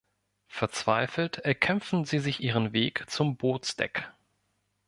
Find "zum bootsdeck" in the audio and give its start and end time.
3.07-4.09